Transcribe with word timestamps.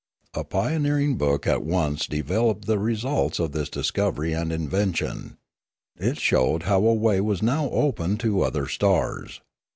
A 0.33 0.43
pioneering 0.43 1.15
book 1.15 1.45
at 1.45 1.61
once 1.61 2.07
developed 2.07 2.65
the 2.65 2.79
re 2.79 2.95
sults 2.95 3.39
of 3.39 3.51
this 3.51 3.69
discovery 3.69 4.33
and 4.33 4.51
invention. 4.51 5.37
It 5.95 6.17
showed 6.19 6.63
how 6.63 6.83
a 6.87 6.93
way 6.95 7.21
was 7.21 7.43
now 7.43 7.69
opened 7.69 8.19
to 8.21 8.41
other 8.41 8.67
stars. 8.67 9.41